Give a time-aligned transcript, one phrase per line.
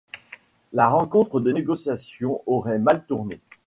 [0.73, 3.39] La rencontre de négociations aurait mal tourné.